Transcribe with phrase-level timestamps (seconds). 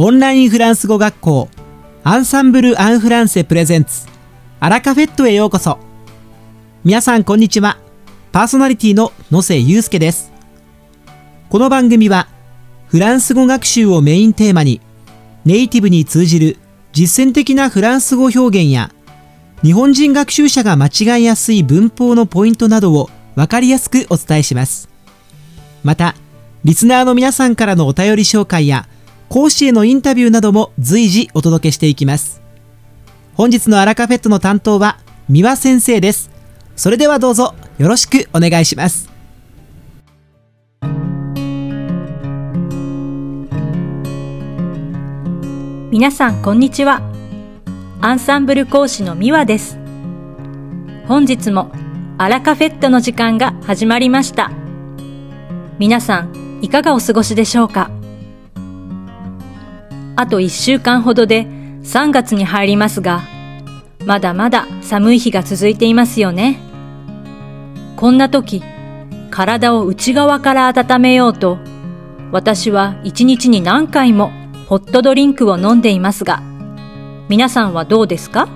[0.00, 1.48] オンラインフランス語学校
[2.04, 4.06] アンサンブル・アン・フランセプレゼンツ
[4.60, 5.76] アラカフェットへようこそ。
[6.84, 7.78] 皆さんこんにちは。
[8.30, 10.30] パーソナリティの野瀬祐介です。
[11.50, 12.28] この番組は
[12.86, 14.80] フランス語学習をメインテーマに
[15.44, 16.58] ネイティブに通じる
[16.92, 18.92] 実践的なフランス語表現や
[19.64, 24.88] 日本人学習者が間違いやすい文法のポイントなどを分かりやすくお伝えします。
[25.82, 26.14] また
[26.62, 28.86] リスナーの皆さんからのお便り紹介や
[29.28, 32.40] 講師へのインタビューなども随時お届けしていきます。
[33.34, 36.30] 本日のアラカフェットの担当は三輪先生です。
[36.76, 39.10] それではどうぞよろしくお願いします。
[45.90, 47.02] 皆さんこんにちは。
[48.00, 49.78] アンサンブル講師のミワです。
[51.06, 51.70] 本日も
[52.16, 54.50] アラカフェットの時間が始まりました。
[55.78, 57.90] 皆さんいかがお過ごしでしょうか？
[60.20, 63.22] あと1週間ほどで3月に入りますが
[64.04, 66.58] まだまだ寒い日が続いていますよね。
[67.94, 68.64] こんな時
[69.30, 71.58] 体を内側から温めようと
[72.32, 74.32] 私は1日に何回も
[74.66, 76.42] ホットドリンクを飲んでいますが、
[77.28, 78.48] 皆さんはどうですか？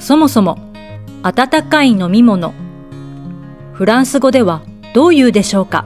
[0.00, 0.58] そもそも、
[1.22, 2.52] 温かい飲み物、
[3.72, 4.62] フランス語では
[4.94, 5.84] どう言うでしょうか？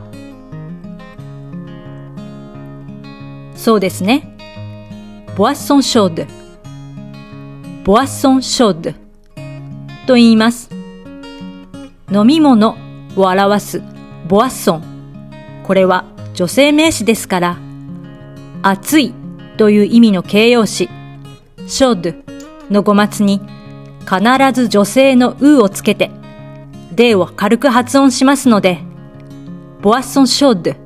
[3.67, 4.23] そうですね。
[5.35, 6.27] ボアソンショード。
[7.83, 8.93] ボアソンショード
[10.07, 10.71] と言います。
[12.13, 12.77] 飲み物
[13.17, 13.83] を表す
[14.29, 15.63] ボアッソン。
[15.65, 17.59] これは女性名詞ですから、
[18.63, 19.15] 暑い
[19.57, 20.89] という意味の形容詞、
[21.67, 22.35] ショード
[22.71, 23.41] の語末に
[24.05, 24.21] 必
[24.53, 26.13] ず女性のうをつけて、
[26.95, 28.79] でを軽く発音しますので、
[29.83, 30.77] ボアッソンショード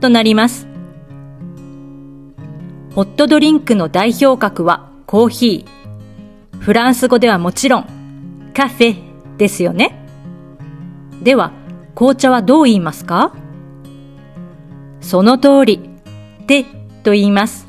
[0.00, 0.67] となります。
[2.98, 6.58] ホットドリンクの代表格はコーヒー。
[6.58, 10.04] フランス語ではもちろんカフェですよね。
[11.22, 11.52] では、
[11.94, 13.32] 紅茶はどう言いますか？
[15.00, 15.78] その通り、
[16.48, 16.64] て
[17.04, 17.68] と言います。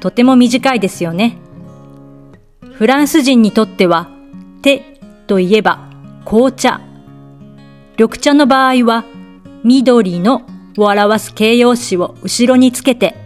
[0.00, 1.38] とても短いですよね。
[2.74, 4.10] フランス人にとっては、
[4.60, 5.88] 手といえば
[6.26, 6.82] 紅茶。
[7.96, 9.04] 緑茶の場合は、
[9.62, 10.42] 緑の
[10.76, 13.23] を表す形容詞を後ろにつけて、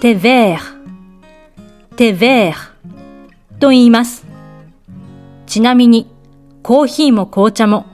[0.00, 0.58] テヴェー
[1.96, 4.24] テヴェーと言います。
[5.46, 6.08] ちなみに、
[6.62, 7.84] コーヒーも紅茶も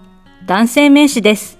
[0.46, 1.58] 男性名詞です。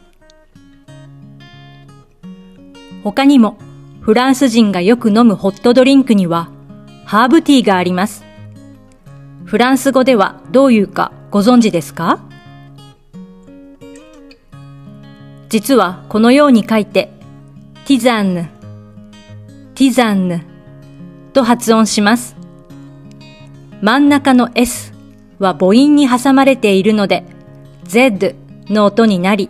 [3.03, 3.56] 他にも、
[4.03, 6.50] フランス人がよく飲むホットドリンクには、
[7.06, 8.22] ハーブティーがあります。
[9.47, 12.21] フランス語ではどういうかご存知ですか？
[15.49, 17.15] 実はこのように書いて、
[17.87, 18.50] ティザンヌ、
[19.74, 20.40] ティザンヌ
[21.32, 22.36] と発音します。
[23.80, 24.92] 真ん中の S
[25.40, 27.24] は母音に挟まれているので、
[27.82, 28.36] Z
[28.68, 29.48] の音になり、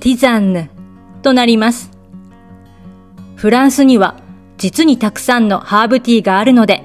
[0.00, 0.68] ティザンヌ
[1.22, 1.92] となります。
[3.36, 4.16] フランスには
[4.58, 6.82] 実にたくさんのハーブティーがあるので、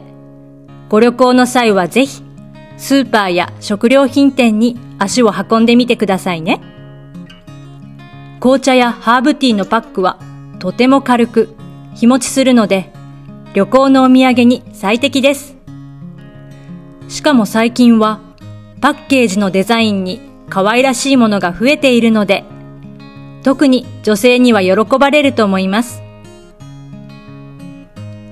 [0.87, 2.21] ご旅行の際はぜひ、
[2.77, 6.61] スーパーや食料品店に足を運んでみてくださいね。
[8.39, 10.19] 紅茶やハーブティーのパックは
[10.59, 11.54] とても軽く
[11.95, 12.91] 日持ちするので、
[13.53, 15.55] 旅行のお土産に最適です。
[17.07, 18.19] しかも最近は
[18.81, 20.19] パッケージのデザインに
[20.49, 22.43] 可愛らしいものが増えているので、
[23.43, 26.03] 特に女性には喜ばれると思います。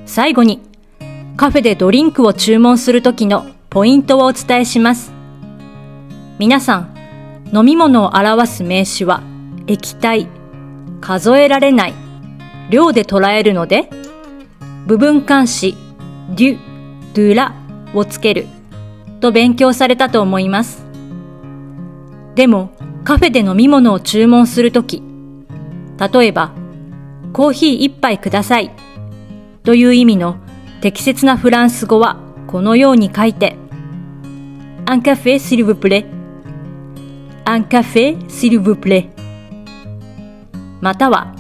[0.06, 0.60] 最後に、
[1.38, 5.14] カフェでドリンクを注文するときのポイントをお伝えします。
[6.38, 6.94] 皆さん、
[7.54, 9.24] 飲み物を表す名詞は
[9.68, 10.28] 液体、
[11.00, 11.94] 数えられない、
[12.70, 13.90] 量で捉えるので、
[14.88, 15.76] 部分漢詞、
[16.36, 16.60] デュ、
[17.14, 17.54] ドゥラ
[17.94, 18.48] をつける
[19.20, 20.86] と勉強されたと思います。
[22.36, 22.72] でも、
[23.04, 25.04] カフェで飲み物を注文するとき、
[26.00, 26.52] 例えば、
[27.34, 28.72] コーヒー一杯ください
[29.64, 30.36] という意味の
[30.82, 33.56] 適切なフランス語はこのように書いて、
[34.86, 36.06] un café s'il vous plaît,
[37.46, 39.10] un café s'il vous plaît
[40.82, 41.34] または、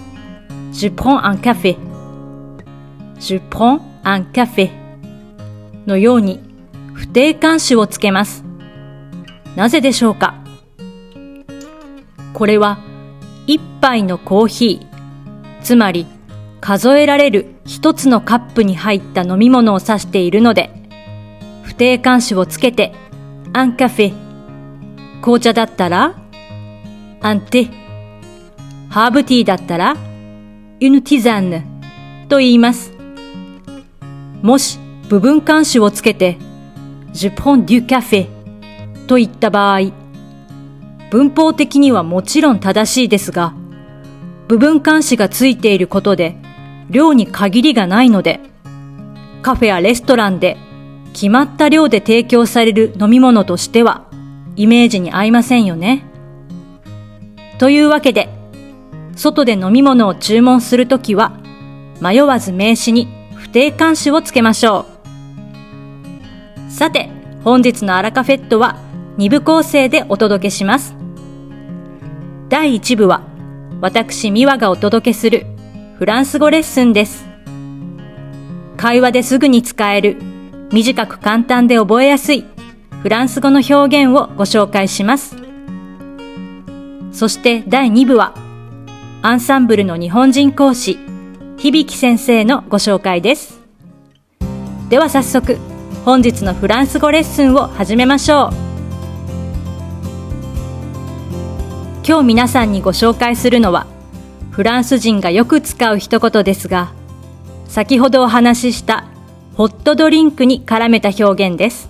[0.74, 1.78] je prends un café,
[3.20, 4.72] je prends un café
[5.86, 6.40] のように
[6.94, 8.44] 不定冠詞をつけます。
[9.56, 10.36] なぜでしょうか
[12.34, 12.80] これは
[13.46, 16.08] 一杯のコーヒー、つまり
[16.60, 20.72] 数えられる一つのカップに入った飲み物を指しているので、
[21.62, 22.94] 不定冠詞をつけて、
[23.54, 24.14] アンカフェ。
[25.22, 26.16] 紅茶だったら、
[27.22, 27.70] アンテ。
[28.90, 29.96] ハーブティーだったら、
[30.80, 31.64] ユヌティザンヌ
[32.30, 32.94] と言います。
[34.42, 36.38] もし部分監視をつけて、
[37.14, 38.28] Je prends du café
[39.08, 39.92] と言った場合、
[41.12, 43.54] 文法的にはもちろん正しいですが、
[44.48, 46.38] 部分監視がついていることで、
[46.90, 48.40] 量に限りがないので、
[49.42, 50.58] カフェやレストランで
[51.14, 54.06] 決まった量で提供される飲み物としては、
[54.56, 56.04] イメージに合いませんよね。
[57.60, 58.30] というわけで、
[59.16, 61.34] 外で飲み物を注文するときは、
[62.02, 64.86] 迷わず名詞に不定冠詞をつけましょ
[66.68, 66.72] う。
[66.72, 67.10] さて、
[67.44, 68.78] 本日のアラカフェットは
[69.18, 70.96] 2部構成でお届けします。
[72.50, 73.22] 第1部は、
[73.82, 75.46] 私、ミワがお届けする
[75.98, 77.26] フランス語レッスンです。
[78.78, 80.18] 会話ですぐに使える、
[80.72, 82.46] 短く簡単で覚えやすい
[83.04, 85.36] フランス語の表現をご紹介します。
[87.12, 88.34] そして第2部は、
[89.26, 91.00] アンサンブルの日本人講師、
[91.56, 93.62] 響先生のご紹介です。
[94.90, 95.58] では早速、
[96.04, 98.54] 本日のフランス語レッスンを始めましょう。
[102.06, 103.88] 今日皆さんにご紹介するのは、
[104.52, 106.92] フランス人がよく使う一言ですが、
[107.70, 109.06] 先ほどお話しした
[109.56, 111.90] ホットドリンクに絡めた表現です。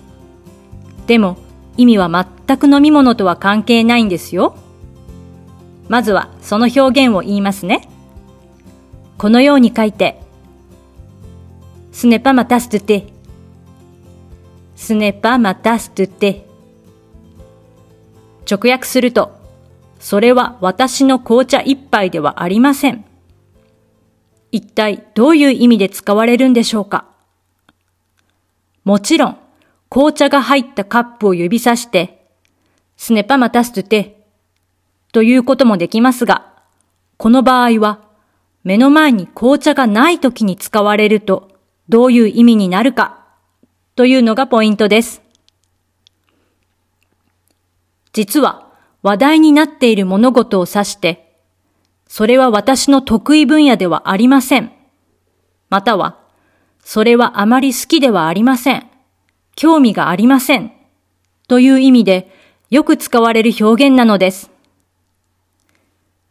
[1.08, 1.36] でも
[1.76, 4.54] 意味は全く飲み物とは関係ないんですよ。
[5.88, 7.88] まずはその表現を言いますね。
[9.18, 10.20] このように書いて、
[11.92, 13.06] スネパマタストテ。
[14.76, 16.46] スネパマタストテ。
[18.50, 19.32] 直訳すると、
[20.00, 23.04] それは私の紅茶一杯ではありません。
[24.52, 27.06] 一体どういう意味で使われるんでしょうか
[28.84, 29.38] もちろん、
[29.88, 32.26] 紅茶が入ったカップを指さして、
[32.96, 34.23] スネパマタストテ、
[35.14, 36.52] ということもできますが、
[37.18, 38.00] この場合は、
[38.64, 41.52] 目の前に紅茶がない時に使われると
[41.88, 43.24] どういう意味になるか
[43.94, 45.22] というのがポイントです。
[48.12, 48.72] 実は
[49.02, 51.36] 話題になっている物事を指して、
[52.08, 54.72] それは私の得意分野ではありません。
[55.70, 56.18] または、
[56.82, 58.90] それはあまり好きではありません。
[59.54, 60.72] 興味がありません。
[61.46, 62.34] という意味で
[62.68, 64.53] よく使われる表現なのです。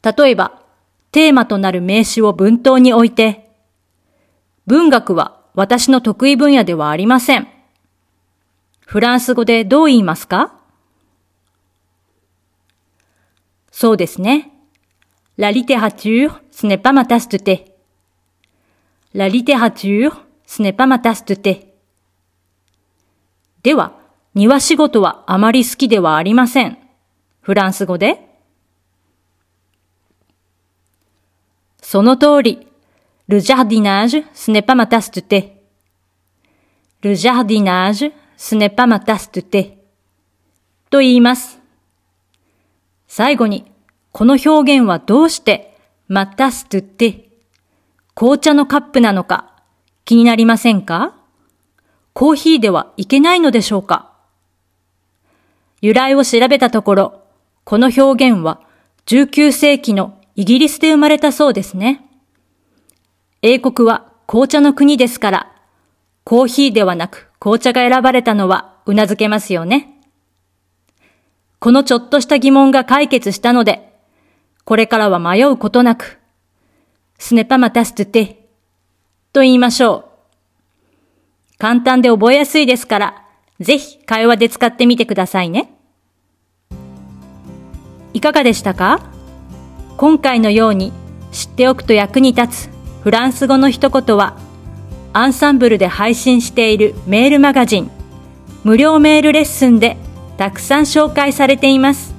[0.03, 0.61] 例えば、
[1.11, 3.49] テーマとなる名詞を文頭に置いて、
[4.65, 7.47] 文学は私の得意分野ではありません。
[8.85, 10.53] フランス語でどう言いますか？
[13.71, 14.51] そうですね。
[15.37, 17.73] La littérature, ce n'est pas ma tasse de thé.
[19.13, 21.73] La littérature, ce n'est pas ma tasse de thé.
[23.63, 23.93] では、
[24.35, 26.77] 庭仕事はあまり好きではありません。
[27.41, 28.32] フランス語で
[31.93, 32.67] その通り。
[33.27, 35.61] Le jardinage, ce n'est pas ma tasse de thé.
[37.03, 39.77] Le jardinage, ce n'est pas ma tasse de thé.
[40.89, 41.59] と言います。
[43.07, 43.71] 最後に、
[44.11, 47.29] この表現はどうして、またすとって
[48.15, 49.53] 紅茶のカップなのか
[50.03, 51.15] 気になりませんか
[52.13, 54.11] コーヒーではいけないのでしょうか
[55.81, 57.21] 由来を調べたところ、
[57.63, 58.61] この表現は
[59.05, 62.05] 19世紀のイギリスで生まれたそうですね。
[63.41, 65.51] 英国は紅茶の国ですから、
[66.23, 69.89] コーヒーではなく紅茶が選ばれたのは頷けますよね。
[71.59, 73.93] このちょっとした疑問が解決したので、
[74.65, 76.19] これからは迷うことなく、
[77.19, 78.47] スネパマタストテ
[79.33, 81.57] と言いましょう。
[81.57, 83.25] 簡単で覚えやすいですから、
[83.59, 85.73] ぜひ会話で使ってみてくださいね。
[88.13, 89.11] いかがでしたか？
[89.97, 90.91] 今回のように
[91.31, 92.69] 知っておくと役に立つ
[93.03, 94.37] フランス語の一言は、
[95.13, 97.91] アンサンブルで配信しているメールマガジン、
[98.63, 99.97] 無料メールレッスンで
[100.37, 102.13] たくさん紹介されています。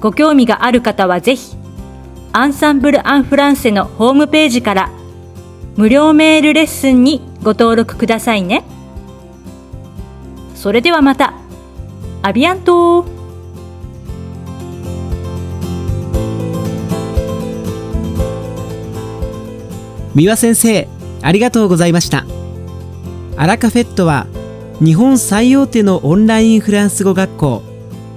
[0.00, 1.56] ご興味がある方はぜひ、
[2.32, 4.90] アンサンブル・アン・フランセのホームページから
[5.76, 8.64] 無料メールレッスンにご登録くださいね。
[10.54, 11.34] それではまた。
[12.22, 13.04] アビアント
[20.14, 20.88] 三輪先生
[21.22, 22.24] ありがとうございました。
[23.36, 24.26] アラカフェットは
[24.80, 27.62] 日本最大手のオンラインフランス語学校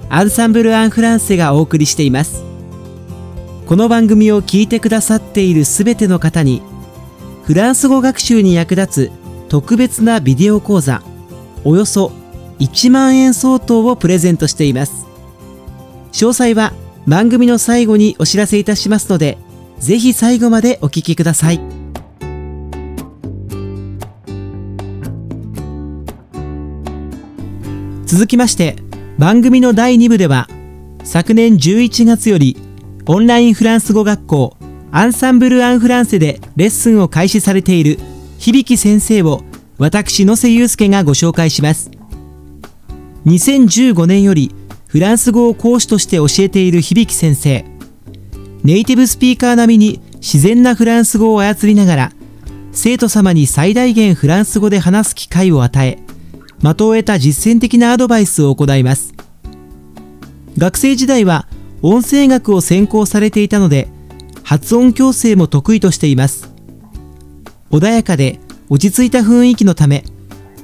[0.08, 2.44] アンサンブル・アン・フランセがお送りしています。
[3.66, 6.62] この番組を聞いてくださっているすべての方に
[7.44, 9.12] フランス語学習に役立つ
[9.48, 11.02] 特別なビデオ講座
[11.64, 12.12] およそ
[12.60, 15.06] 1万円相当をプレゼントしています。
[16.12, 16.72] 詳細は
[17.06, 19.38] 番組の最後にお知らせいたしますので
[19.78, 21.77] ぜひ最後までお聞きください。
[28.08, 28.74] 続きまして
[29.18, 30.48] 番組の第2部では
[31.04, 32.56] 昨年11月より
[33.06, 34.56] オンラインフランス語学校
[34.90, 37.98] アンサンブル・アン・フランセでレッスンを開始されている
[38.38, 39.42] 響先生を
[39.76, 41.90] 私野瀬祐介がご紹介します。
[43.26, 44.54] 2015年より
[44.86, 47.62] フランス語を講師として教えている響先生。
[48.64, 52.12] ネイティブスピーカー並みに自然なフランス語を操りながら
[52.72, 56.07] 生徒様に最大限フランス語で話す機会を与え
[56.60, 59.14] 的を得た実践的なアドバイスを行います。
[60.56, 61.46] 学生時代は
[61.82, 63.88] 音声学を専攻されていたので
[64.42, 66.52] 発音矯正も得意としています。
[67.70, 70.04] 穏やかで落ち着いた雰囲気のため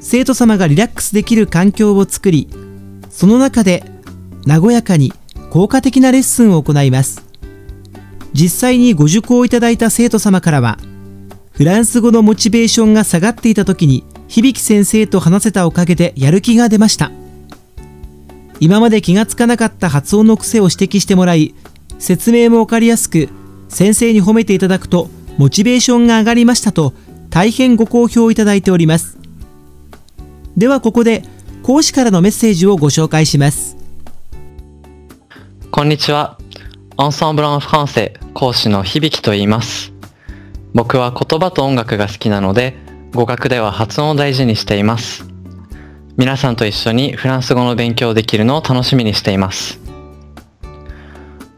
[0.01, 2.49] 生徒様がリラックスできる環境を作り
[3.11, 3.85] その中で
[4.47, 5.13] 和やかに
[5.51, 7.25] 効果的なレッスンを行います。
[8.33, 10.79] 実際にご受講いただいた生徒様からは
[11.53, 14.05] フランス語のモチベーションが下がっていた時に
[14.43, 17.13] 響先生と話せたおかげでやる気が出ました
[18.61, 21.55] 今まで気がつかなかった発音の癖を指摘してもらい
[21.99, 23.29] 説明もわかりやすく
[23.69, 26.93] 先生に褒めていただくとモチベーションが上がりましたと
[27.31, 29.19] 大変ご好評いただいております
[30.57, 31.23] ではここで
[31.63, 33.77] 講師からのメッセージをご紹介します
[35.75, 36.39] こんにちは。
[36.97, 39.93] アンサンブランフランセ講師の響と言います。
[40.73, 42.77] 僕は言葉と音楽が好きなので、
[43.14, 45.26] 語学では発音を大事にしています。
[46.18, 49.80] 皆さんと一緒にフランス語の勉強できるのを楽しみにしています。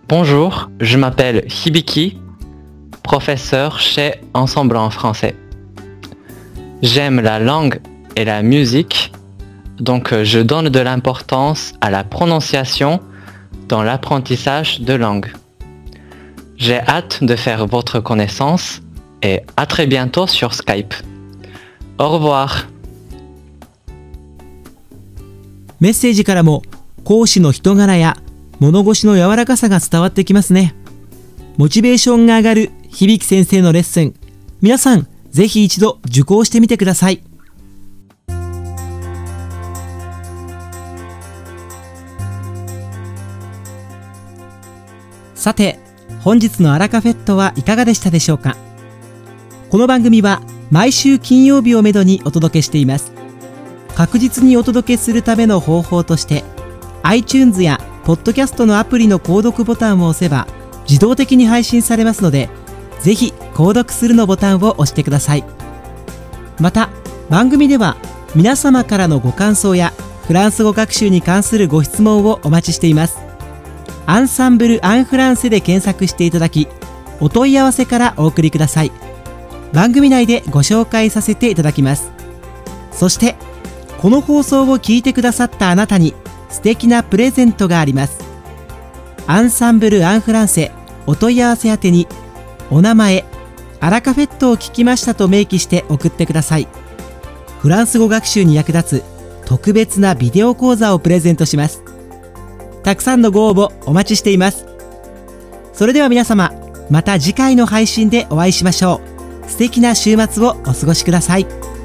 [0.07, 2.17] Bonjour, je m'appelle Hibiki,
[3.01, 5.35] professeur chez Ensemble en français.
[6.81, 7.79] J'aime la langue
[8.15, 9.11] et la musique,
[9.79, 12.99] donc je donne de l'importance à la prononciation
[13.67, 15.31] dans l'apprentissage de langue.
[16.57, 18.81] J'ai hâte de faire votre connaissance
[19.23, 20.93] et à très bientôt sur Skype.
[21.98, 22.48] Au revoir.
[25.80, 26.62] メッセージからも
[27.04, 28.16] 講師の人柄や
[28.60, 30.74] 物腰の柔らかさが伝わってきますね。
[31.56, 34.14] モチベーションが上がる響先生のレッスン。
[34.60, 37.22] 皆さん、ぜひ一度受講してみてください。
[45.34, 45.78] さて、
[46.20, 48.56] 本日のアラカフェットはいかがでしたでしょうか？
[49.70, 53.12] この番組は毎週金曜日をめどにお届けしています。
[53.94, 56.44] 確実にお届けするための方法として
[57.02, 60.46] iTunes やポッドキャストのアプリの購読ボタンを押せば
[60.88, 62.50] 自動的に配信されますので
[63.00, 65.44] ぜひ購読するのボタンを押してください。
[66.60, 66.90] また
[67.30, 67.96] 番組では
[68.34, 69.92] 皆様からのご感想や
[70.26, 73.18] フランス語学習に関するご質問をお待ちしています。
[74.04, 76.68] アンサンブル・アン・フランセで検索していただき
[77.20, 78.92] お問い合わせからお送りください。
[79.72, 82.10] 番組内でご紹介させていただきます。
[82.92, 83.36] そして
[83.98, 86.14] この放送を聞いてくださったあなたに
[86.48, 88.20] 素敵なプレゼントがあります。
[89.26, 90.70] アンサンブル・アン・フランセ
[91.06, 92.06] お問い合わせ宛てに
[92.70, 93.24] お名前
[93.80, 96.68] アラカフェットを聞きましたと明記して送ってください。
[97.60, 99.04] フランス語学習に役立つ
[99.44, 101.82] 特別なビデオ講座をプレゼントします。
[102.82, 104.66] たくさんのご応募お待ちしています。
[105.72, 106.52] それでは皆様
[106.88, 109.15] また次回の配信でお会いしましょう。
[109.48, 111.75] 素敵な週末をお過ごしください。